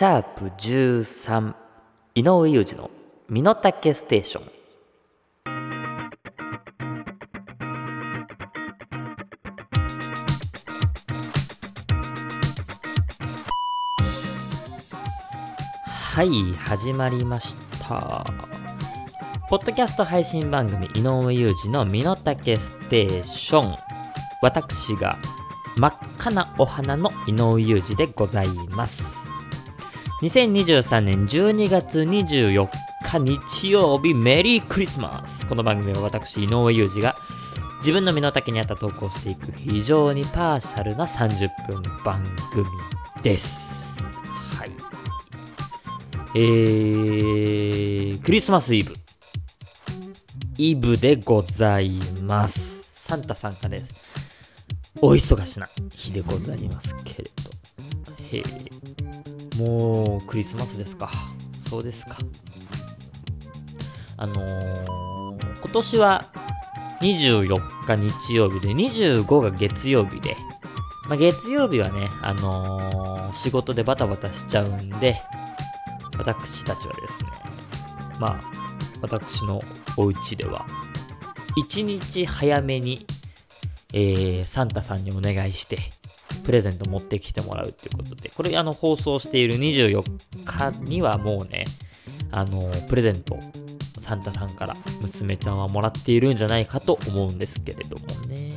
[0.00, 1.54] シャープ13
[2.14, 2.90] 井上裕二の
[3.28, 4.50] 身の丈ステーション。
[15.84, 17.56] はい始まりまし
[17.86, 18.24] た。
[19.50, 23.74] ポッドキャスト配信番組井上裕二の身の丈ステーション。
[24.40, 25.18] 私が
[25.76, 29.19] 真っ赤なお花の井上裕二でございます。
[30.20, 32.68] 2023年12月24
[33.02, 35.46] 日日曜日メリークリスマス。
[35.46, 37.14] この番組は私井上裕二が
[37.78, 42.66] 自分の身の丈に合った投稿していく非常にパーシャルな30分番組
[43.22, 43.96] です。
[44.58, 44.70] はい。
[46.34, 48.92] えー、クリスマスイブ。
[50.58, 51.92] イブでござい
[52.24, 52.82] ます。
[53.08, 54.12] サンタさんがです
[55.00, 57.30] お忙しな日でございますけれど。
[58.36, 58.69] へえ
[59.58, 61.10] もうクリスマスですか。
[61.52, 62.16] そうですか。
[64.16, 66.24] あのー、今年は
[67.00, 70.36] 24日日曜日で25が月曜日で、
[71.08, 75.18] まあ、月曜日はね、あのー、仕事でバタバタしちゃうんで、
[76.18, 77.30] 私たちはですね、
[78.20, 78.40] まあ、
[79.00, 79.60] 私の
[79.96, 80.66] お家では、
[81.56, 82.98] 1日早めに、
[83.94, 85.78] えー、サンタさんにお願いして、
[86.50, 90.02] プレゼント持ってきてもらうっていうことで、これあの放送している24
[90.44, 91.64] 日にはもうね、
[92.32, 93.38] あの、プレゼント、
[94.00, 98.50] サンタさんから娘ちゃんはもらっているんじゃないかと思うんですけれどもね。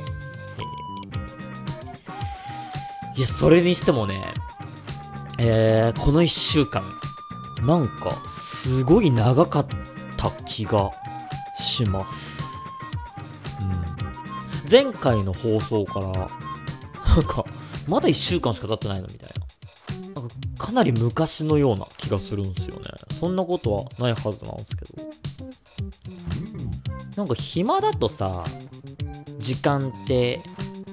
[3.16, 4.20] いや、それにしてもね、
[5.38, 6.82] えー、この1週間、
[7.64, 9.66] なんか、すごい長かっ
[10.16, 10.90] た気が
[11.56, 12.42] します。
[13.60, 14.68] うん。
[14.68, 16.08] 前回の放送から、
[17.14, 17.44] なんか、
[17.88, 19.30] まだ1週間しか経ってないのみたい
[20.14, 20.20] な。
[20.20, 20.34] なんか、
[20.66, 22.84] かなり昔のような気がするんすよね。
[23.18, 24.94] そんなことはないはずなんですけど。
[27.16, 28.44] なんか暇だとさ、
[29.38, 30.40] 時間って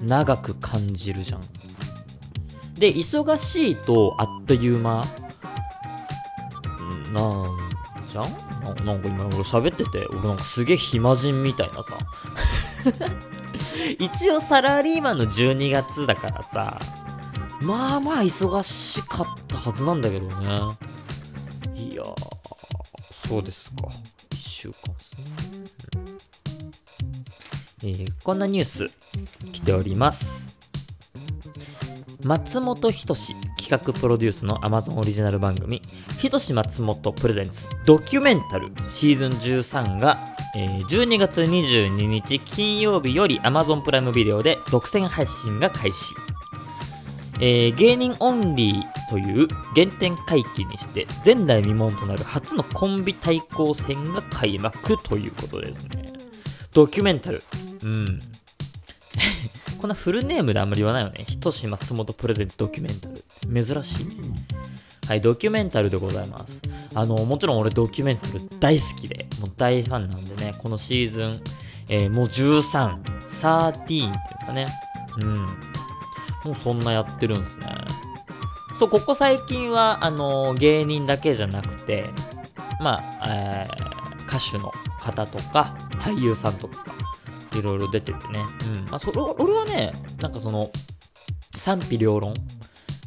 [0.03, 1.41] 長く感じるじゃん。
[2.75, 5.03] で、忙しいとあっという間、
[7.13, 7.43] なん
[8.11, 8.25] じゃん？
[8.85, 11.97] ななんか今俺喋ってて、俺なんかすげえ暇人みたいなさ。
[13.99, 16.79] 一応サラリーマンの12月だからさ、
[17.61, 20.47] まあまあ忙しかったはずなんだけどね。
[21.75, 22.03] いや、
[23.27, 23.87] そうですか。
[24.31, 25.11] 1週間です
[25.95, 26.31] ね。
[27.83, 28.87] えー、こんなニュース
[29.51, 30.59] 来ております。
[32.23, 35.81] 松本人志企画プロデュースの Amazon オリジナル番組、
[36.19, 40.19] 人志松本プレゼンツドキュメンタルシーズン13が、
[40.55, 46.13] え、12月22日金曜日より Amazon プライムビデオで独占配信が開始。
[47.39, 56.05] えー、芸人オンリーという原点回帰にして前代未聞となる初のコンビ対抗戦が開幕ということですね。
[56.71, 57.41] ドキュメンタル。
[57.83, 58.19] うん。
[59.81, 61.23] こんなフルネームであんまり言わないよね。
[61.27, 63.15] ひとし松本プレゼンツドキュメンタル。
[63.65, 64.07] 珍しい。
[65.11, 66.61] はい、ドキュメンタルでございます。
[66.95, 71.33] あの、もちろん俺ドキュメンタル大好きで、もう大ファンなんでね、このシーズン、
[71.89, 74.67] えー、もう13、13っていうんですかね。
[75.21, 75.33] うん。
[75.35, 75.47] も
[76.53, 77.65] うそんなやってるんですね。
[78.79, 82.05] そう、ここ最近は、あの、芸人だけじゃなくて、
[82.79, 86.85] まあ、えー、歌手の方とか、俳優さんとか、
[87.59, 88.45] いろいろ出ててね。
[88.65, 88.89] うん。
[88.89, 90.71] まあ、それ、俺はね、なんかその、
[91.57, 92.33] 賛否両論、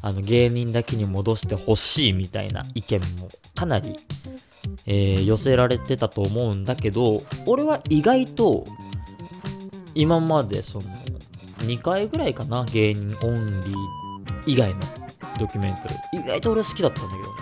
[0.06, 3.96] あの、芸人だけに戻してほしいみたいな意見もかなり、
[4.86, 8.64] えー、寄せられてたと思うんだけど、俺は意外と、
[9.94, 10.84] 今までその、
[11.60, 13.74] 2回ぐらいかな、芸人オンリー
[14.44, 14.80] 以外の
[15.38, 15.94] ドキュメンタル。
[16.22, 17.40] 意外と俺好きだったんだけどね。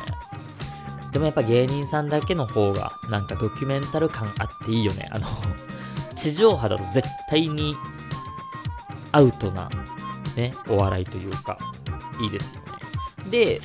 [1.13, 5.09] でもやっぱ芸人さんだけの方が、なんかドキュメンタル感あっていいよね。
[5.11, 5.27] あの、
[6.15, 7.75] 地上波だと絶対に
[9.11, 9.69] アウトな、
[10.37, 11.59] ね、お笑いというか、
[12.21, 12.62] いいですよ。
[13.31, 13.61] で、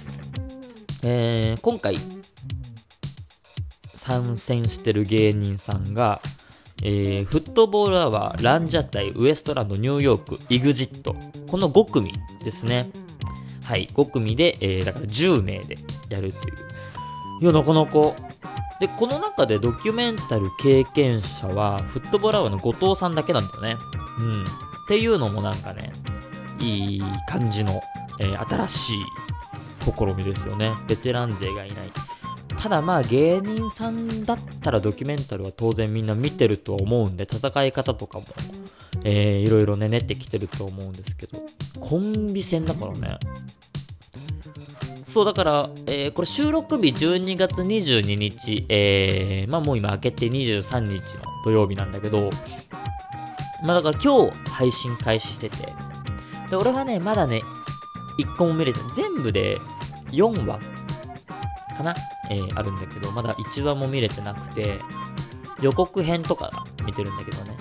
[1.03, 1.97] えー、今回、
[3.87, 6.21] 参戦してる芸人さんが、
[6.83, 11.15] えー、フットボールアワー、ランジャタイ、ウエストランド、ニューヨーク、イグジット。
[11.49, 12.11] この5組
[12.43, 12.85] ですね。
[13.65, 15.75] はい、5組で、えー、だから10名で
[16.09, 16.55] やるっていう。
[17.41, 17.91] いや、なかなか。
[18.79, 23.75] で、この中でドキュメンタル経験者は、フットボールアワーの後藤さんだけなんだよね。
[24.19, 24.43] うん。
[24.43, 24.45] っ
[24.87, 25.91] ていうのもなんかね、
[26.59, 27.81] いい感じの、
[28.19, 28.97] えー、新しい
[29.91, 30.73] 試みですよね。
[30.87, 31.77] ベテラン勢がいない。
[32.57, 38.25] ただまあ芸人さんだったらドキュメンタルは当然みんな見てるとは思うんで、戦い方とかも、
[39.03, 41.39] えー、いろいろね、練ってきてると思うんですけど、
[41.79, 43.17] コンビ戦だからね。
[45.05, 50.99] そう、だから、えーこれ収録日12月22日、えー、まあもう今明けて23日の
[51.45, 52.29] 土曜日なんだけど、
[53.63, 55.57] まあだから今日配信開始してて、
[56.49, 57.41] で、俺はね、まだね、
[58.19, 59.57] 1個も見れて、全部で
[60.09, 60.59] 4話
[61.77, 61.95] かな？
[62.29, 64.77] えー、あるんだけど、まだ1話も見れてなくて、
[65.61, 66.51] 予告編とか
[66.85, 67.57] 見てるんだけどね。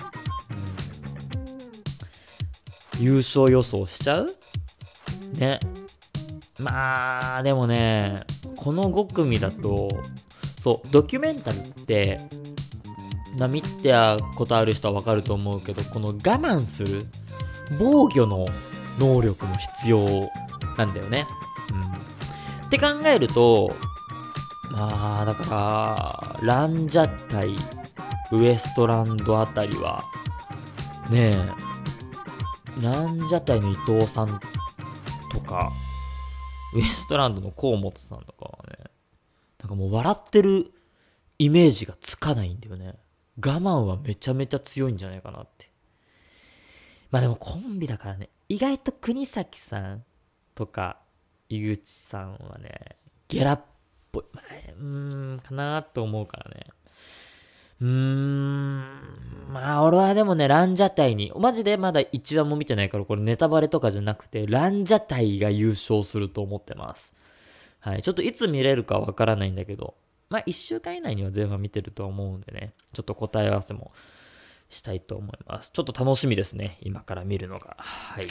[2.97, 4.27] うん、優勝予想しちゃう？
[5.37, 5.59] ね。
[6.59, 8.15] まあ、でもね、
[8.55, 9.89] この5組だと、
[10.57, 12.19] そう、ドキュメンタルって、
[13.37, 17.03] まあ見てたことある人はわかると思うけど、この我慢する
[17.79, 18.47] 防御の
[18.97, 20.03] 能力も必要
[20.77, 21.27] なんだよね。
[22.67, 23.69] って考えると、
[24.71, 27.55] まあ、だから、ランジャタイ、
[28.33, 30.03] ウエストランドあたりは、
[31.09, 34.27] ねえ、ランジャタイの伊藤さん
[35.31, 35.71] とか、
[36.75, 38.91] ウエストランドの河本さんとかはね、
[39.59, 40.69] なんかもう笑ってる
[41.39, 42.95] イメージがつかないんだよね。
[43.37, 45.69] 我慢はめちゃめちゃ強いんじゃないかなって。
[47.11, 50.03] まあでもコンビだからね、意外と国崎さん
[50.53, 50.97] とか
[51.49, 52.97] 井口さんはね、
[53.27, 53.61] ゲラっ
[54.11, 54.23] ぽい。
[54.79, 56.67] うーん、かなと思うからね。
[57.79, 67.13] うーん、まあ俺はでもね、ランジャタイに、マジでまだ1話も見てないから、これネタバレとかじゃなくて、ランジャタイが優勝すると思ってます。
[67.79, 68.01] はい。
[68.01, 69.95] ちょっといつ見れるかわからないんだけど、
[70.29, 73.91] まあ1週間以内には全話見てると思うんでね、ちょっと答え合わせも
[74.69, 75.71] したいと思います。
[75.71, 76.77] ちょっと楽しみですね。
[76.81, 77.75] 今から見るのが。
[77.77, 78.25] はい。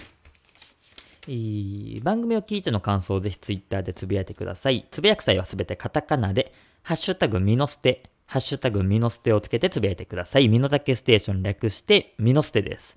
[2.03, 4.87] 番組を聞いての感想をぜひツイッターでつぶやいてください。
[4.91, 6.53] つぶやく際はすべてカタカナで、
[6.83, 10.49] ハッシュタグミノステ、ハッシュタグミノステをつけてつぶやいてください。
[10.49, 12.97] ミノタケステーション略してミノステです。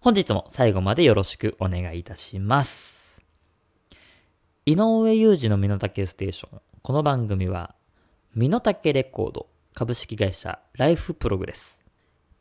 [0.00, 3.22] 本日も最後までよろしくお願いいたします。
[4.66, 6.60] 井上裕二のミノタケステーション。
[6.82, 7.74] この番組は、
[8.34, 11.80] ミノタケレコード株式会社ライフプログレス。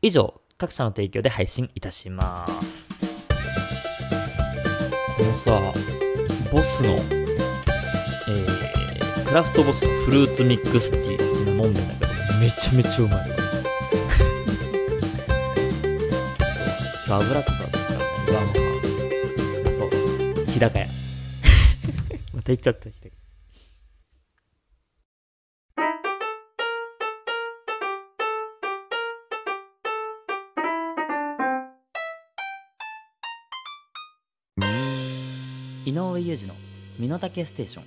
[0.02, 3.09] 以上、各社の提供で配信いたします。
[5.40, 5.74] さ、
[6.52, 11.16] ボスの、えー、クラフトボスのフルーツミックスティー。
[11.16, 13.20] っていうの飲んでんだけど、めちゃめちゃうまい。
[17.10, 17.96] 油とかだったらね、
[18.28, 18.52] うわ、もう、
[19.78, 19.90] そう、
[20.52, 20.86] 日高屋。
[22.36, 22.90] また言っちゃった、
[35.90, 36.54] 井上裕二の
[37.00, 37.86] 身の丈ステーション。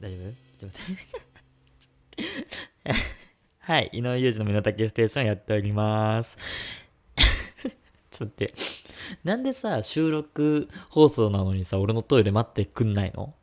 [0.00, 0.20] 大丈夫？
[0.58, 0.94] ちょっと待っ
[2.86, 2.88] て。
[3.60, 6.38] はい、井上裕二の身の丈ステーションやっております。
[8.10, 8.54] ちょっと待って。
[9.24, 13.34] なんでさ、収録放送なのにさ、俺のトイレ待ってくんないの？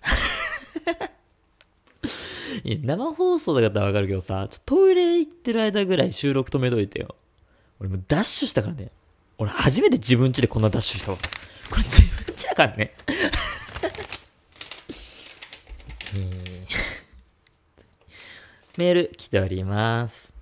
[2.64, 7.16] いや、生放送だったらわかるけどさ、ちょトイレ行ってる間ぐらい収録止めといてよ。
[7.80, 8.90] 俺もうダッシュしたからね。
[9.36, 11.18] 俺初めて自分家でこんなダッシュしたわ。
[11.70, 12.15] これ自分家だ
[12.56, 12.92] からね。
[18.76, 20.32] メール来ております。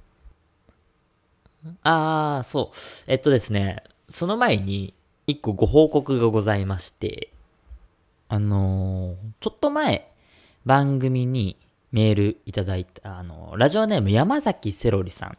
[1.82, 2.76] あー、そう。
[3.06, 4.94] えっとですね、その前に
[5.26, 7.30] 一個ご報告がございまして、
[8.28, 10.10] あのーちょっと前、
[10.64, 11.56] 番組に
[11.92, 15.38] メールいただいた、あのーラジオネーム山崎セロリさん。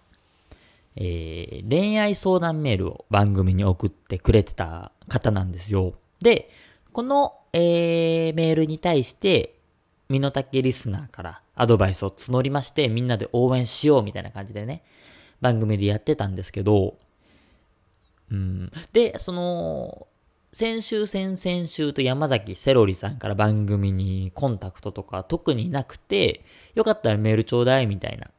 [0.96, 5.94] えー恋愛相談メールを番組に送ってくれてた方なんですよ。
[6.22, 6.50] で、
[6.96, 9.56] この、えーメールに対して、
[10.08, 14.82] 身の丈リスナーからアドバイスを募りまして、みんなで応援しようみたいな感じでね、
[15.42, 16.96] 番組でやってたんですけど、
[18.32, 18.72] うん。
[18.94, 20.08] で、その、
[20.54, 28.30] 先週、先々週と山崎セロリさんから番組にコンタクトとか特になくて、よかったらメールちょうだいみたいな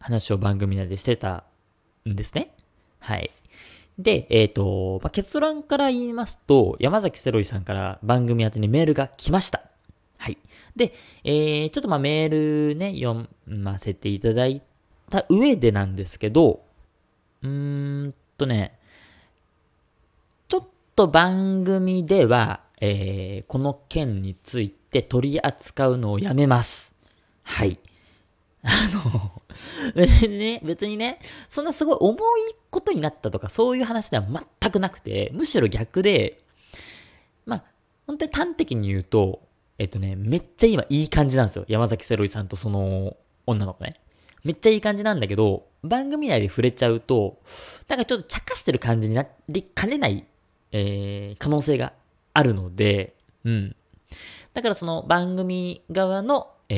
[0.00, 1.44] 話を番組内でしてた
[2.04, 2.52] んですね。
[2.98, 3.30] はい。
[4.02, 9.62] で、えっ、と、まあ、結論から言いますと、山崎セロリさんから番組宛てにメールが来ました。
[10.18, 10.38] はい。
[10.74, 10.92] で、
[11.24, 14.62] えー、ちょっとまあメールね、読ませていただい
[15.08, 16.64] た上でなんですけど、
[17.42, 18.78] うーんとね、
[20.48, 26.92] ちょっと番組では、えー、この件について取り扱うのをやめます。
[27.44, 27.78] はい。
[28.62, 29.42] あの、
[29.94, 34.24] 別 にね、別にね、そんなすごい重いことになったとか、そういう話では
[34.60, 36.40] 全くなくて、むしろ逆で、
[37.44, 37.64] まあ、
[38.06, 39.42] 本当に端的に言うと、
[39.78, 41.64] えっとね、めっちゃ今いい感じなんですよ。
[41.66, 43.16] 山崎セロリさんとその
[43.46, 43.94] 女の子ね。
[44.44, 47.40] めっちゃいい感じなんだけど、番組内で触れちゃうと、
[47.88, 50.24] なんかちょっと茶化してる感じになりかねない、
[50.70, 51.92] えー、可能性が
[52.32, 53.14] あるので、
[53.44, 53.76] うん。
[54.54, 56.74] だからその番組側の、え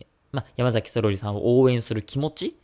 [0.00, 0.05] ー、
[0.36, 2.56] まあ、山崎セロリさんを応援する気持ち？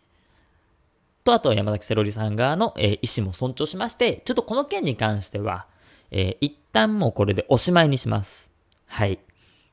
[1.24, 5.66] と、あとは山崎セロリさん側の、えー、意思も尊重しまして、ちょっとこの件に関しては、
[6.10, 8.50] えー、一旦もうこれでおしまいにします。
[8.86, 9.18] はい。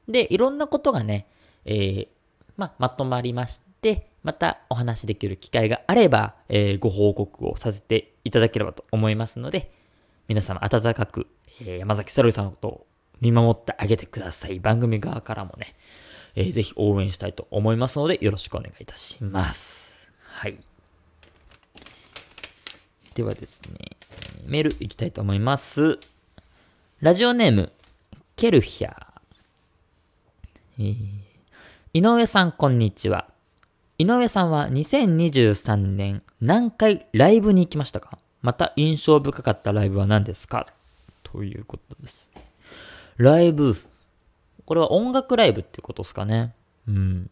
[0.08, 1.27] で、いろんなことがね、
[1.65, 2.08] えー、
[2.56, 9.72] まあ、まとまりまして、またお話しできる機会があれば、えー、ご報告をさせていただければと思いますので、
[10.27, 11.27] 皆様温かく、
[11.62, 12.88] えー、山崎サロリさんのことを
[13.22, 14.60] 見守ってあげてください。
[14.60, 15.75] 番組側からもね、
[16.36, 20.09] えー、ぜひ応援したいと思いますので、よろしくお願いいたします。
[20.24, 20.57] はい。
[23.15, 23.98] ではですね、
[24.45, 26.00] メールいきたいと思います。
[27.01, 27.71] ラジオネーム、
[28.36, 28.95] ケルヒャー。
[30.79, 31.07] えー、
[31.93, 33.27] 井上さん、こんにちは。
[33.98, 38.17] 井上さんは2023年何回ライブに行きましたか？
[38.41, 40.67] また印象深かったライブは何ですか？
[41.24, 42.29] ということです。
[43.17, 43.75] ライブ。
[44.70, 46.54] これは音楽ライブってことですかね。
[46.88, 47.32] うん。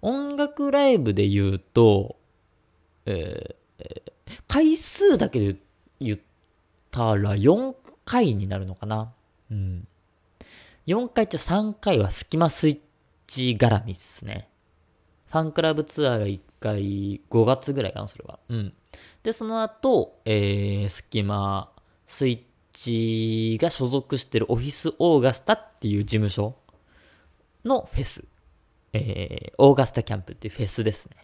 [0.00, 2.14] 音楽ライブで言うと、
[3.04, 4.02] えー、
[4.46, 5.56] 回数だけで
[5.98, 6.18] 言っ
[6.92, 7.74] たら4
[8.04, 9.12] 回になるのかな。
[9.50, 9.88] うん。
[10.86, 12.78] 4回と3回はスキマスイッ
[13.26, 14.48] チ絡みっすね。
[15.32, 18.38] ファンクラブツアーが1回5月ぐらいかな、それは。
[18.50, 18.72] うん。
[19.24, 21.72] で、その後、えー、スキマ
[22.06, 22.40] スイッ
[22.76, 26.54] チが所属してるオフィスオーガスタっていう事務所
[27.64, 28.24] のフェス。
[28.92, 31.16] えー、オーガスタキャンプっていうフェスですね。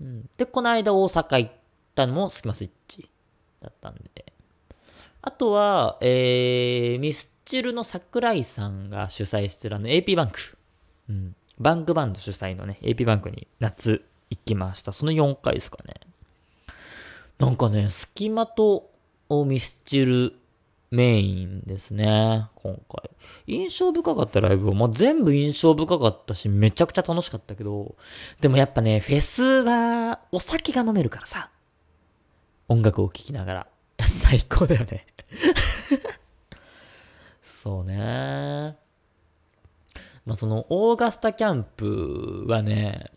[0.00, 1.52] うん、で、この間大阪行っ
[1.94, 3.10] たのもスキマスイッチ
[3.62, 4.32] だったんで。
[5.22, 10.58] あとは、えー、ミスチルの桜井さんが主催してるあの AP バンク。
[11.08, 11.36] うん。
[11.58, 14.92] バンクバンド主催のね、AP バンクに夏行きました。
[14.92, 15.94] その4回ですかね。
[17.38, 18.46] なんかね、スキマ
[19.28, 20.34] とミスチル
[20.90, 23.10] メインですね、今回。
[23.46, 27.96] 印象深かったライブは、まあ、全部印象深かったし、めちゃくちゃ楽しかったけど、
[28.40, 31.50] でもやっぱね、フェスはお酒が飲めるからさ、
[32.68, 33.66] 音楽を聴きながら。
[34.06, 35.06] 最高だよね
[37.42, 38.76] そうね。
[40.26, 43.10] まあ、そのオーガスタキャンプはね、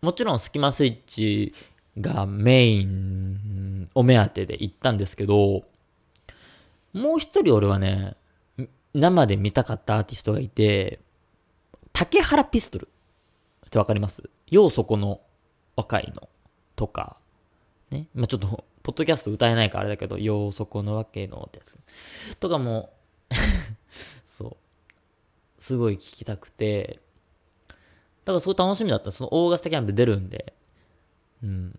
[0.00, 1.54] もちろんスキマスイッチ
[2.00, 5.64] がメインお目当てで行ったんですけど、
[6.92, 8.16] もう一人俺はね、
[8.94, 11.00] 生で見たかったアーティストがいて、
[11.92, 12.88] 竹原ピストル
[13.66, 14.28] ってわかります？
[14.50, 15.20] ようそこの
[15.76, 16.28] 若いの
[16.74, 17.16] とか、
[17.90, 18.08] ね。
[18.14, 21.76] まあ、ちょっと、ポッドキャスト歌えないからあれだけど、ようそこのわけのってやつ。
[22.38, 22.92] とかも
[24.24, 24.56] そう。
[25.58, 27.00] すごい聞きたくて、
[27.68, 27.74] だ
[28.26, 29.10] からすごい楽しみだった。
[29.10, 30.52] そのオーガスタキャンプ出るんで。
[31.42, 31.78] うん。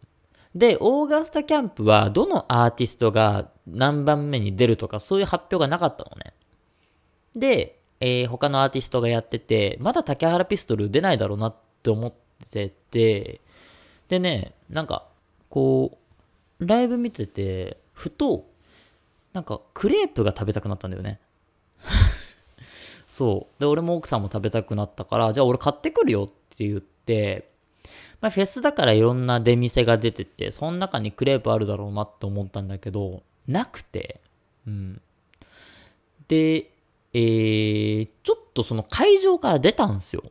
[0.56, 6.34] で、オーガスタキャンプはどのアーティストが何番目に出るとかそういう発表がなかったのね。
[7.36, 12.14] で、えー、他のアーティストがやってて、まだ竹原ピストル出ないだろうなって思っ
[12.50, 13.42] てて、
[14.08, 15.08] でね、なんか、
[15.50, 15.98] こ
[16.60, 18.46] う、ライブ見てて、ふと、
[19.34, 21.20] なんか、クレープが食べたくなったんだよね。
[23.06, 23.60] そう。
[23.60, 27.52] で、俺も奥さんも食べたくなったから、じゃあ俺買ってくるよって言って、
[28.22, 34.22] まあ、フェスだからいろんな出店が出てて、その中にクレープあるだろうなって思ったんだけど、なくて、
[34.66, 35.02] うん。
[36.28, 36.72] で、
[37.14, 40.24] えー、ちょっとその会場から出たんですよ。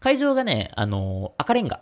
[0.00, 1.80] 会場がね、あの赤レンガ。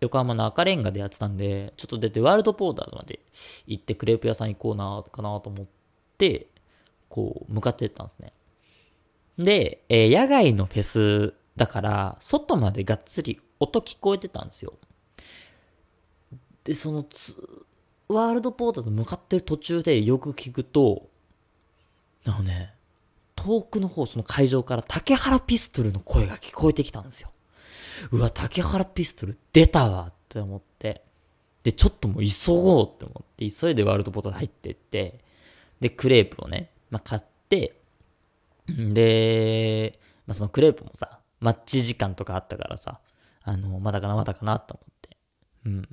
[0.00, 3.20] 横浜の赤レンガでやってたんで、ちょっと出てワールドポーターまで
[3.66, 5.66] 行ってクレープ屋さん行こうな、かなと思っ
[6.16, 6.46] て、
[7.08, 8.32] こう、向かってったんですね。
[9.38, 14.72] で、えー、野外のフェスだから、外までがっつり音聞こえてたんですよ。
[16.64, 17.06] で、その
[18.08, 21.08] ワールドポーターと向かってる途中でよく聞くと、
[22.24, 22.74] あのね、
[23.36, 27.30] 遠くの方、その会場から竹原ピストルの声が聞こえてきたんですよ。
[28.10, 31.02] うわ、竹原ピストル出たわって思って。
[31.62, 35.20] で、ちょっともう急ごうって思って、急いでワールドポーター入ってって、
[35.80, 37.76] で、クレープをね、まあ、買って、
[38.66, 43.00] で、まあ、そのクレープもさ、マッチ時間とかあったからさ、
[43.42, 45.16] あの、まだかな、まだかなと思って。
[45.66, 45.88] うん。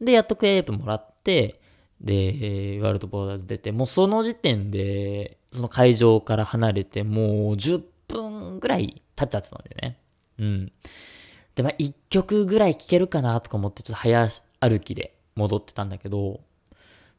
[0.00, 1.60] で、やっとクレープもらって、
[2.00, 9.98] で、ワールドボーダーズ出て、もうその時点で、その会場から離れて、もう10分ぐらい経っちゃってたんだよね。
[10.38, 10.72] うん。
[11.54, 14.28] で、まあ、1曲ぐらい聴けるかなとか思って、ちょっと早
[14.60, 16.40] 歩きで戻ってたんだけど、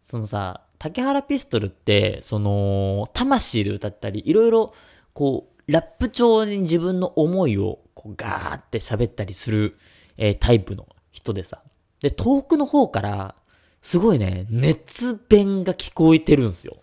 [0.02, 4.74] そのさ、竹原ピストルって、その、魂で歌ったり、いろいろ、
[5.14, 9.78] こう、ラップ調に自分の思いを、こう、ガーって喋ったりする、
[10.18, 11.62] えー、タイプの人でさ。
[12.02, 13.36] で、遠くの方から、
[13.82, 16.78] すごいね、熱弁が聞こえてるんですよ。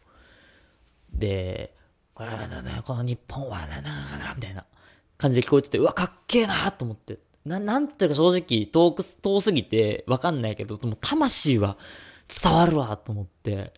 [1.12, 1.74] で、
[2.14, 4.64] これはね、この日本はね、なな、みたいな
[5.18, 7.18] 感じで聞こえてて、うわ、かっけえなと思って。
[7.44, 11.76] な、なんていうか正直遠く、遠すぎてわかんないけど、でも魂は
[12.42, 13.72] 伝わるわと思って、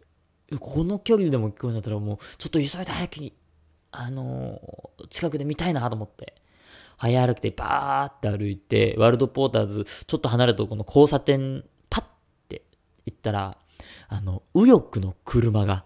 [0.60, 3.32] この距離でも聞こえるんだったらもう、ちょっと急いで早くに、
[3.90, 6.34] あのー、近くで見たいなと思って。
[6.98, 12.04] 早歩きでバーって歩いて、ワールドポーターズ、ちょっと離れたとこの交差点、パッ
[12.48, 12.62] て
[13.06, 13.56] 行ったら、
[14.08, 15.84] あの、右翼の車が、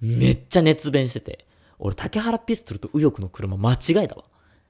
[0.00, 1.46] めっちゃ熱弁してて、
[1.78, 4.24] 俺、竹原ピストルと右翼の車間違えたわ。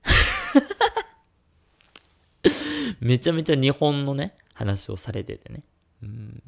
[3.01, 5.65] めちゃめちゃ日本のね、話をされててね。
[6.05, 6.41] うん、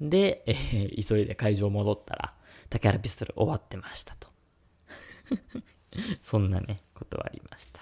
[0.00, 2.34] で、えー、急いで会場戻ったら、
[2.68, 4.33] 竹原ピストル終わってましたと。
[6.22, 7.80] そんなね、ことはありました。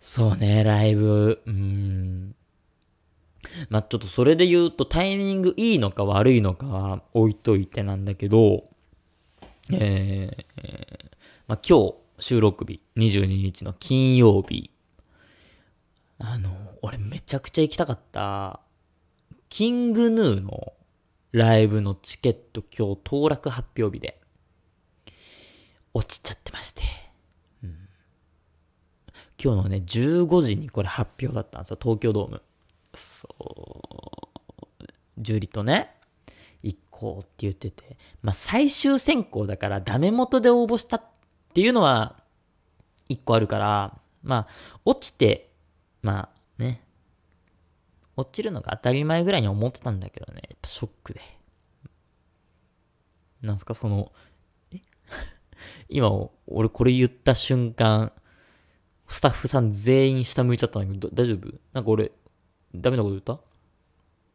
[0.00, 2.34] そうね、ライブ、うん。
[3.68, 8.64] まあ、ちょっとそれで言うとタイミングいいのか悪いのかは置いといてなんだけど、
[9.70, 11.10] えー、
[11.46, 14.70] まあ、今日収録日、22日の金曜日、
[16.18, 16.50] あの、
[16.82, 18.60] 俺めちゃくちゃ行きたかった、
[19.48, 20.72] キングヌーの
[21.32, 24.21] ライブのチケット今日当落発表日で、
[25.94, 26.82] 落ちちゃってまして。
[27.62, 27.76] うん、
[29.42, 32.42] 今日のね、15時にこれ発表だったんですよ、東京ドーム。
[32.94, 33.28] そ
[34.80, 34.84] う、
[35.18, 35.94] ジュリとね、
[36.62, 41.02] 行こうって言ってて、まあ最終選考だからダメ元で応募したっ
[41.54, 42.22] ていうのは、
[43.08, 45.50] 一個あるから、まあ、落ちて、
[46.00, 46.82] まあね、
[48.16, 51.20] 落ちるのが当たり前ぐらいに思ってたんだけどね、やっぱショックで。
[53.42, 54.12] なんすか、その、
[55.88, 56.10] 今、
[56.46, 58.12] 俺これ言った瞬間、
[59.08, 61.48] スタッフさん全員下向いちゃったんだけど、大丈夫？
[61.72, 62.12] なんか俺、
[62.74, 63.34] ダメなこと言った？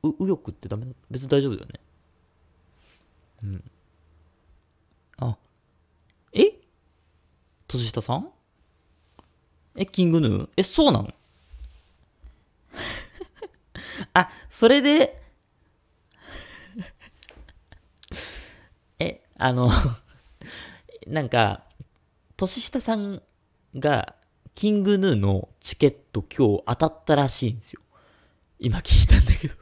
[0.03, 0.91] う、右翼ってダメだ？
[1.09, 1.79] 別に大丈夫だよね。
[3.43, 3.63] うん。
[5.17, 5.37] あ。
[6.33, 6.53] え？
[7.67, 8.29] 年下さん？
[9.75, 10.49] え、キングヌー？
[10.57, 11.13] え、そうなの
[14.13, 15.21] あ、それで
[18.99, 19.69] え、あの
[21.07, 21.63] なんか、
[22.35, 23.21] 年下さん
[23.75, 24.15] が、
[24.55, 27.81] キングヌーのチケット今日当たったらしいんですよ。
[28.59, 29.55] 今聞いたんだけど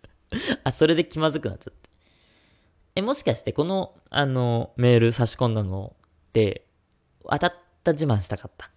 [0.64, 1.90] あ、それで気まずくなっちゃって。
[2.96, 6.66] え、もしかしてこの、あの、メール差し込んだのって、
[7.28, 8.70] 当たった自慢したかった？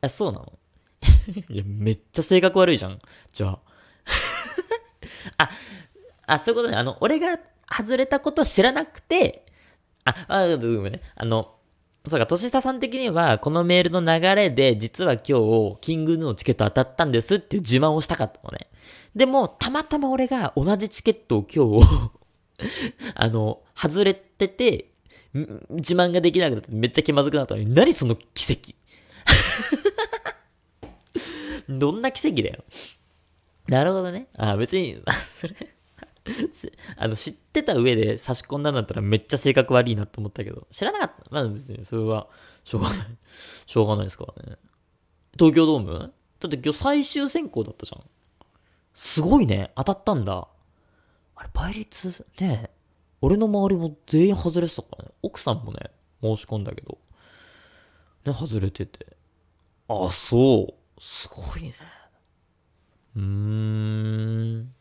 [0.00, 0.58] あ、そうなの？
[1.50, 2.98] いや、めっちゃ性格悪いじゃん。
[3.32, 3.58] じゃあ。
[5.38, 5.50] あ、
[6.26, 6.76] あ、そういうことね。
[6.76, 7.38] あの、俺が
[7.70, 9.46] 外れたことを知らなくて、
[10.04, 11.00] あ、あ、ごめんね。
[11.14, 11.54] あの、
[12.08, 15.38] そうか、年下さん的には、このメールの流れで、実は今
[15.74, 18.66] 日、キングヌーのチケット当たったんですっていう自慢をしたかったのね。
[19.14, 22.10] でも、たまたま俺が同じチケットを今日
[23.14, 24.86] あの、外れてて、
[25.70, 28.74] 自慢ができなくなってめっちゃ気まずくなったのに、何その奇跡
[31.68, 32.64] どんな奇跡だよ。
[33.68, 34.26] なるほどね。
[34.36, 35.54] あ、別に、それ
[36.96, 41.30] あの、知ってた上で差し込んだんだったらめっちゃ性格悪いなと思ったけど、知らなかった。
[41.30, 42.28] まあ別にそれは、
[42.64, 43.06] しょうがない。
[43.66, 44.58] しょうがないですからね。
[45.38, 46.12] 東京ドーム？
[46.40, 48.04] だって今日最終選考だったじゃん。
[48.94, 49.72] すごいね。
[49.76, 50.48] 当たったんだ。
[51.36, 52.70] あれ、倍率、ね
[53.20, 55.10] 俺の周りも全員外れてたからね。
[55.22, 55.78] 奥さんもね、
[56.20, 56.98] 申し込んだけど。
[58.24, 59.16] ね、外れてて。
[59.88, 61.00] あ、そう。
[61.00, 61.74] すごいね。
[63.16, 64.74] うーん。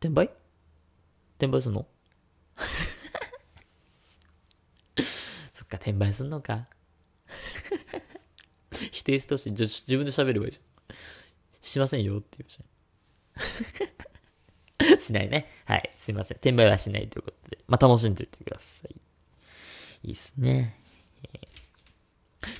[0.00, 0.30] 転売？
[1.38, 1.86] 転売すんの？
[5.52, 6.68] そっか、転売すんのか。
[8.92, 9.54] 否定してほしい。
[9.54, 10.64] じゃ、自分で喋ればいいじゃん。
[11.60, 14.98] しませんよって言うじゃん。
[15.00, 15.50] しないね。
[15.64, 15.92] はい。
[15.96, 16.36] すいません。
[16.36, 17.58] 転売はしないということで。
[17.66, 18.94] まあ、楽しんでいってください。
[20.04, 20.80] いいっすね。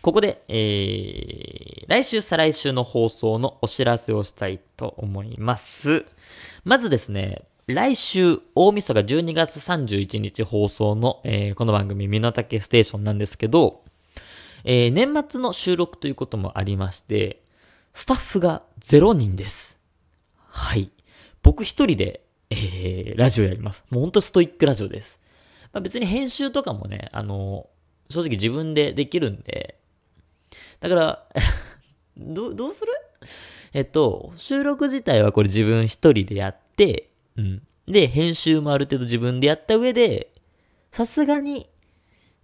[0.00, 6.04] ここで、えー、来週、再来週の放送のお知らせをしたいと思います。
[6.64, 13.82] まずですね、来週、大晦日12月31日放送の、えー、この番組、身の丈ステーションなんですけど、
[14.64, 17.42] えー、年末の収録ということもありまして、
[17.92, 19.78] スタッフが0人です。
[20.48, 20.90] はい。
[21.42, 23.84] 僕一人で、えー、ラジオやります。
[23.90, 25.18] もうほんとストイックラジオです。
[25.72, 27.68] まあ、別に編集とかもね、あの
[28.08, 29.78] 正直自分でできるんで、
[30.80, 31.28] だから
[32.16, 32.92] ど、どうする？
[33.72, 37.62] えっと、収録自体はこれ自分一人でやって、うん。
[37.86, 40.30] で、編集もある程度自分でやった上で、
[40.90, 41.68] さすがに、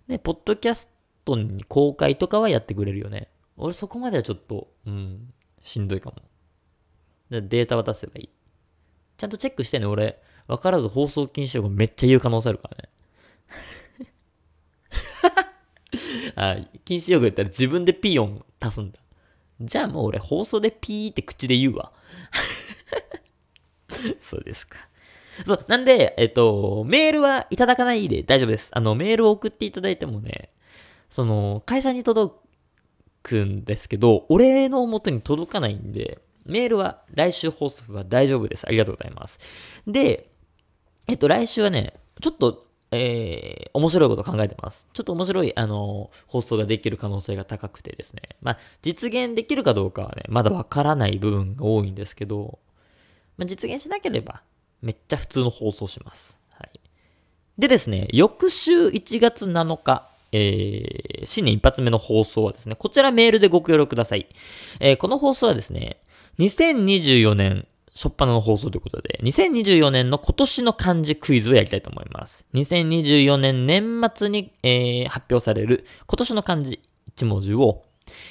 [0.07, 0.91] ね、ポッドキャス
[1.25, 3.29] トに公開とかはやってくれるよね。
[3.57, 6.17] 俺そこまではちょっと、うん、しんどいかも。
[7.31, 8.29] データ渡せばいい。
[9.17, 10.21] ちゃんとチェックしてね、俺。
[10.47, 12.91] わからず放送禁止用語めっちゃ言う可能性あるからね。
[16.37, 18.99] あ、禁止用語言ったら自分でピー音足すんだ。
[19.61, 21.93] じゃあもう俺放送でピーって口で言うわ。
[24.21, 24.79] そうですか。
[25.47, 28.71] そう、なんで、えっと、メールはいただかないで大丈夫です。
[28.73, 30.51] あの、メールを送っていただいてもね、
[31.09, 32.37] その、会社に届
[33.23, 38.67] くんですけど、俺の元に届かないんで、メールは来週放送は大丈夫です。
[38.67, 39.39] ありがとうございます。
[39.87, 40.31] で、
[41.07, 44.89] えっと、来週はね、ちょっと、えー、面白いこと考えてます。
[44.93, 48.23] ちょっと面白い、あのー、放送ができる可能性が高くてですね。
[48.41, 52.59] まあ、実現できるかどうかはね、まだわからない部分が多いんですけど、
[53.37, 54.43] まあ、実現しなければ、
[54.81, 56.39] めっちゃ普通の放送します。
[56.53, 56.81] はい。
[57.59, 64.27] でですね、翌週1月7日、えー、新年一発目の放送はですね、こちらメールでご協力ください。
[64.81, 65.99] えー、この放送はですね、
[66.39, 72.47] 2024年、初っ端の放送ということで、2024年の今年の漢字クイズをやりたいと思います。
[72.55, 76.81] 2024年年末に、えー、発表される今年の漢字
[77.17, 77.85] 1文字を、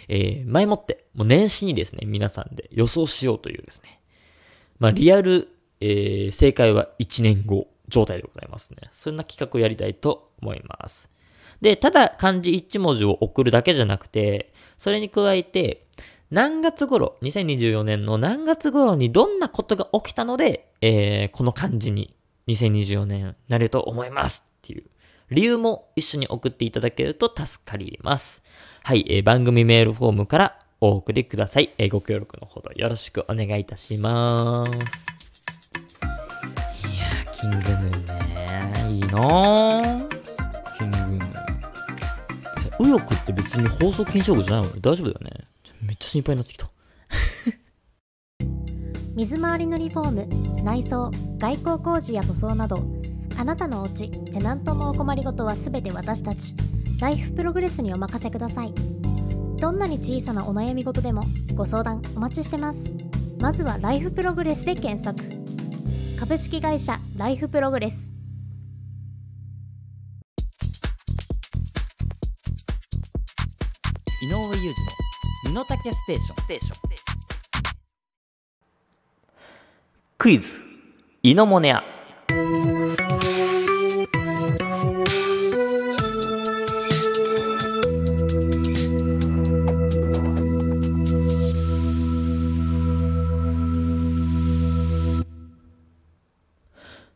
[0.09, 3.99] えー、前もって、もう年始にですね、皆さんで予想しようというですね、
[4.79, 5.47] まあ、リアル
[5.85, 8.77] えー、正解は1年後状態でございますね。
[8.93, 11.09] そんな企画をやりたいと思います。
[11.59, 15.85] で、ただ漢字1文字を送るだけじゃなくて、それに加えて、
[16.33, 22.15] 何月頃、2024年の何月頃にどんなことが起きたので、えー、この漢字に
[22.47, 24.83] 2024年なると思いますっていう
[25.29, 28.41] 理由も一緒に送っていただけると助かります。
[28.81, 31.71] はい、えー、番組メールフォームからお送りください。
[31.77, 34.71] えー、ご協力のほどよろしくお願いいたします。
[34.71, 34.75] い
[36.97, 38.91] やーキングヌーね。
[38.91, 40.09] いいなぁ。
[40.79, 41.33] キングヌー。
[42.79, 45.52] 右翼って別に放送禁止用語じゃないの大丈夫だよね。
[45.85, 46.69] めっちゃ心配になってきた。
[49.15, 52.83] 水回りのリフォーム、内装、外交工事や塗装など、
[53.37, 56.55] あなたのお家、テナントのお困りごとはすべて私たち、
[56.99, 58.73] ライフプログレスにお任せください。
[59.59, 62.93] どんなに小さなお悩み事でもご相談お待ちしてます。
[63.39, 65.43] まずはライフプログレスで検索。
[66.23, 68.13] 株式会社ライフプログレス
[74.21, 75.02] 井上裕二の
[75.53, 76.79] 身の丈ステーションステーション
[80.17, 80.63] クイズ
[81.21, 81.83] イノモネア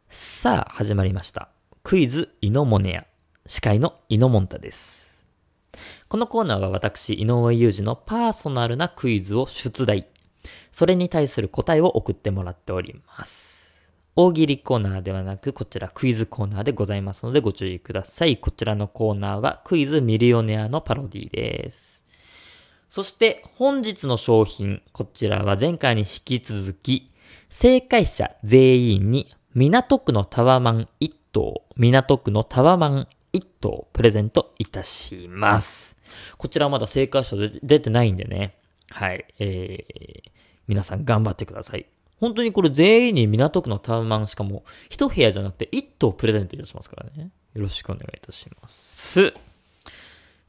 [0.09, 1.49] さあ、始まりました。
[1.81, 3.05] クイズ、イノモネア。
[3.47, 5.06] 司会のイノモンタです。
[6.09, 10.07] このコーナーは私、井上裕二のパーソナルなクイズを出題。
[10.71, 13.89] それに対する答えを送ってもらっております。
[14.15, 18.37] 大喜利コーナーではなく、こちらクイズコーナーでございますのでご注意ください。
[18.37, 22.01] こちらのコーナーはクイズミリオネアのパロディです。
[22.87, 27.11] そして本日の商品、こちらは前回に引き続き、
[27.49, 35.96] 正解者全員に港区のタワマン1棟、港区のタワマン1棟プレゼントいたします。
[36.37, 38.55] こちらはまだ正解者出てないんでね。
[38.91, 39.25] はい。
[39.39, 40.31] えー、
[40.67, 41.85] 皆さん頑張ってください。
[42.19, 47.29] 本当にこれ全員に港区のタワマンしかも一部屋じゃなくて1棟プレゼントいたしますからね。
[47.53, 49.33] よろしくお願いいたします。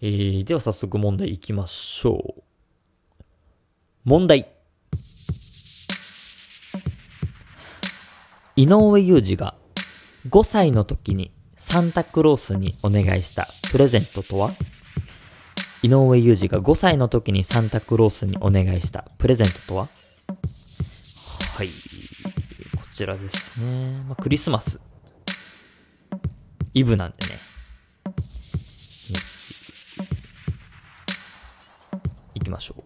[0.00, 2.42] えー、では早速問題いきましょう。
[4.04, 4.48] 問題。
[8.56, 9.54] 井上裕二が
[10.28, 14.54] 5歳の時にサンタクロースにお願いしたプレゼントとは？
[15.82, 19.88] 井上裕二が5歳の時にサンタクロースにお願いしたプレゼントとは？
[21.56, 21.68] はい。
[21.68, 21.72] こ
[22.92, 24.02] ちらですね。
[24.08, 24.80] まあ、クリスマス。
[26.74, 27.38] イブなんでね。
[32.34, 32.82] いきましょう。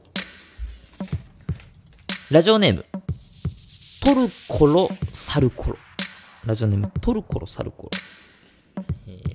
[2.32, 2.84] ラジオネーム、
[4.02, 5.78] トルコロサルコロ。
[6.44, 7.90] ラジオネームトルコロサルコロ。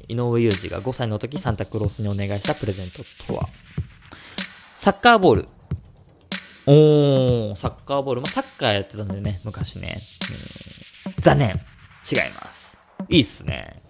[0.07, 3.49] 井上裕二が5歳の時サンタクロースにお願いしたプレゼントとは？
[4.75, 5.49] サッカーボール。
[6.65, 8.21] おー、サッカーボール。
[8.21, 9.97] まあ、サッカーやってたんでね、昔ね。
[11.05, 11.49] えー、残念。
[11.49, 12.77] 違います。
[13.09, 13.81] いいっすね。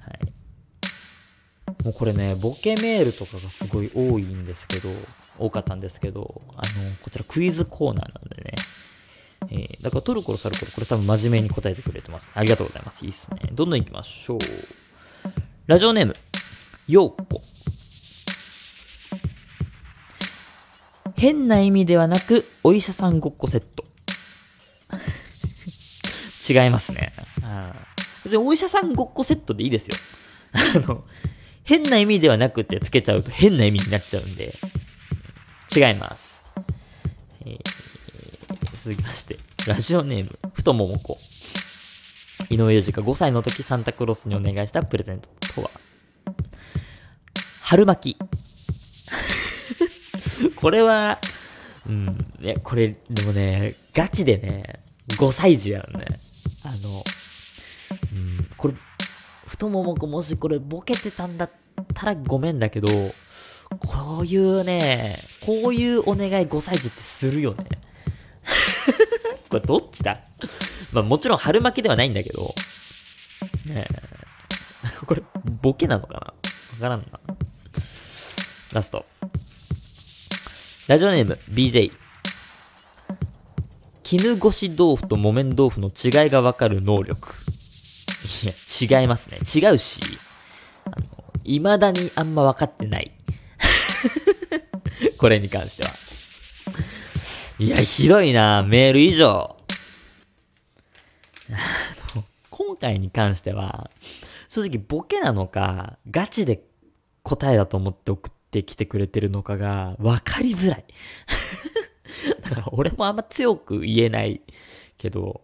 [0.00, 1.84] はい。
[1.84, 4.90] もうこれね、ボケメールとかがすごい多いんですけど、
[5.38, 6.62] 多かったんですけど、あの、
[7.02, 8.52] こちらクイズコーナーなんでね、
[9.50, 12.32] えー、だからトルコロサルコロ、これ多分真面目に答えてくれてます、ね。
[12.34, 13.04] ありがとうございます。
[13.04, 13.50] いいっすね。
[13.52, 14.38] どんどん行きましょう。
[15.66, 16.14] ラジオネーム、
[16.86, 17.40] ようこ。
[21.16, 23.84] 変な意味ではなく、お医者さんごっこセット。
[26.48, 27.12] 違いますね。
[28.24, 29.96] 別にお医者さんごっこセットでいいですよ。
[30.52, 31.04] あの、
[31.64, 34.54] 変な意味ではなくってつけちゃうと変な意味になっちゃうんで、
[35.74, 36.42] 違います。
[37.46, 37.87] えー
[38.88, 41.18] 続きまして、ラジオネーム、ふとももこ。
[42.48, 45.70] 井上裕二が5歳の時サンタクロースにお願いしたプレゼントとは？
[47.60, 48.18] 春巻き。
[50.56, 51.18] これは、
[51.86, 56.06] うん、いや、これ、でもね、ガチでね、5歳児やんね。
[56.64, 57.04] あの、
[58.14, 58.74] うん、これ、
[59.46, 61.50] 太ももこもしこれボケてたんだっ
[61.92, 62.88] たらごめんだけど、
[63.80, 67.66] こういうね、こういうお願い5歳児ってするよね。
[69.48, 70.18] これどっちだ？
[70.92, 72.54] まあもちろん春巻きではないんだけど、
[73.66, 74.98] ねえ。
[75.06, 75.22] これ、
[75.62, 76.20] ボケなのかな？
[76.20, 76.34] わ
[76.80, 77.20] からんな。
[78.72, 79.04] ラスト。
[80.86, 81.92] ラジオネーム、BJ。
[84.02, 87.28] 絹ごし豆腐と木綿豆腐の違いがわかる能力。
[88.42, 89.38] いや、違いますね。
[89.38, 90.00] 違うし、
[90.86, 90.96] あの、
[91.44, 93.12] 未だにあんま分かってない。
[95.18, 95.90] これに関しては。
[97.58, 99.56] いや、ひどいなメール以上。
[101.50, 103.90] あ の今回に関しては、
[104.48, 106.62] 正直ボケなのか、ガチで
[107.24, 110.84] 答えだと思って送ってきてくれてるのかが分かりづらい。
[112.42, 114.40] だから俺もあんま強く言えない
[114.96, 115.42] けど、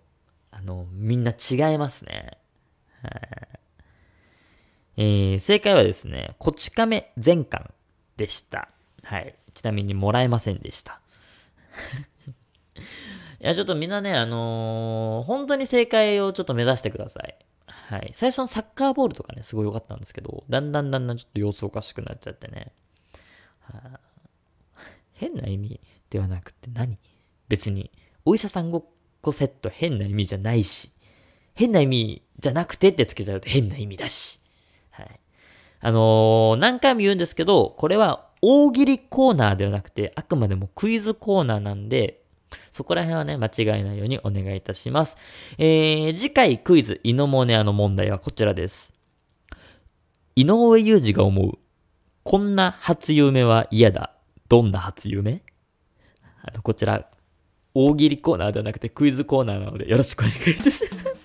[0.52, 2.38] あの、みんな違いますね。
[3.02, 3.54] はい
[4.96, 7.74] えー、正解はですね、こち亀全巻
[8.16, 8.68] でした。
[9.02, 9.34] はい。
[9.52, 11.00] ちなみにもらえませんでした。
[13.40, 17.36] いや、ちょっとみんなね、あのー本当に正解をちょっと目指してください。
[17.66, 18.10] はい。
[18.14, 22.72] 最初のサッカーボールとかね、すごい良かったんですけど、だんだんだんだんちょっと様子おかしくなっちゃってね。
[23.60, 24.00] はあ
[25.12, 26.98] 変な意味ではなくて何？
[27.48, 27.90] 別に、
[28.24, 28.84] お医者さんごっ
[29.20, 30.90] こセット変な意味じゃないし、
[31.54, 34.40] 変な意味じゃなくてってつけちゃうと変な意味だし。
[34.90, 35.20] はい。
[35.80, 42.20] あのー何回も言うんですけど、これは大喜利コーナーではなくて、あくまでもクイズコーナーなんで、
[42.70, 45.16] そこら辺はね、間違えないようにお願いいたします。
[45.56, 48.92] えー、次回クイズ、イノモネアの問題はこちらです。
[50.36, 51.52] 井上裕二が思う、
[52.22, 54.12] こんな初夢は嫌だ。
[54.50, 55.40] どんな初夢？
[56.42, 57.08] あの、こちら、
[57.72, 61.23] 大喜利コーナーではなくてクイズコーナーなのでよろしくお願いいたします。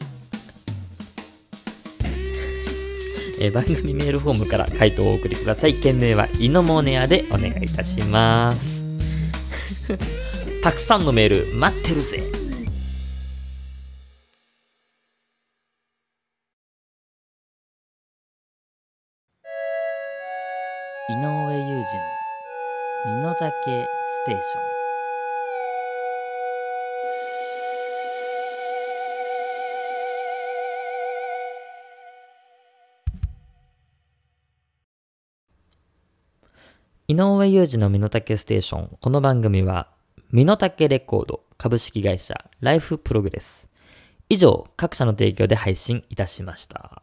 [3.42, 5.74] え番組メールフォームから回答をお送りください。
[5.76, 8.84] 件名はイノモネアでお願いいたします。
[10.62, 12.22] たくさんのメール待ってるぜ。
[21.10, 21.84] 井上裕
[23.06, 24.79] 二の身の丈ステーション。
[37.10, 38.98] 井上裕二の身の丈ステーション。
[39.02, 39.88] この番組は、
[40.32, 43.68] 身の丈レコード株式会社ライフプログレス。
[44.30, 47.02] 以上、各社の提供で配信いたしました。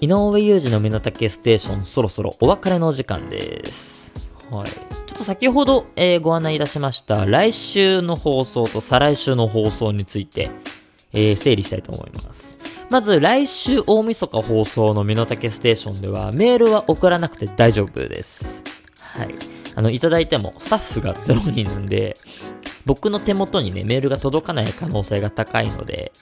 [0.00, 4.12] 井上裕二の身の丈ステーションそろそろお別れのお時間です。
[4.50, 4.70] はい。
[4.70, 4.74] ちょ
[5.14, 10.50] っと先ほど、えーご案内いたしました来週の放送と再来週の放送について、
[11.12, 12.58] えー整理したいと思います。
[12.88, 18.62] まず来週大晦日放送の身の丈ステーションではメールは送らなくて大丈夫です。
[19.00, 19.28] はい。
[19.74, 22.16] あの、いただいてもスタッフが0人なんで、
[22.86, 26.12] 僕の手元にね、メールが届かない可能性が高いので、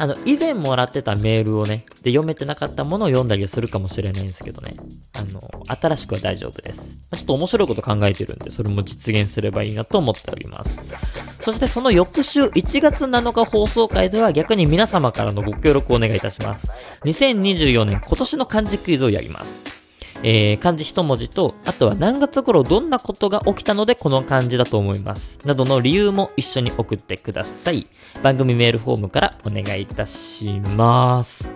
[0.00, 4.74] あの、以前もらってたメールをね、で、読めてなかったものを読んだりするかもしれないんですけどね。
[5.12, 6.98] あの、新しくは大丈夫です。
[7.10, 10.90] まちょっと面白いこと考えてるんで、それも実現すればいいなと思っております。
[11.38, 16.70] そしてその翌週1月7日放送回では逆に皆様からのご協力をお願いいたします。
[17.04, 19.79] 2024年今年の漢字クイズをやります。
[20.22, 25.38] えー、漢字一文字と、あとは何月頃どんなことが起きたのでこの漢字だと思います。
[25.46, 27.86] などの理由も一緒に送ってください。
[28.22, 31.50] 番組メールフォームからお願いいたします。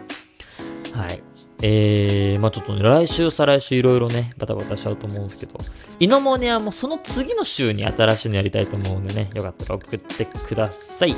[0.95, 1.23] はい。
[1.63, 5.55] えー、まあちょっとね、来週、再来週いろいろね、バタバタしちゃうと思うんですけど、
[6.01, 11.15] イノモネアもその次の週に新しいのやりたいと思うんでね、よかったら送ってください。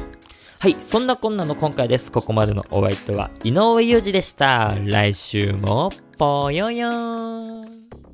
[0.59, 2.11] はい、そんなこんなの今回です。
[2.11, 4.75] ここまでのお相手は井上裕二でした。
[4.75, 8.06] 来週も、ぽよよーん。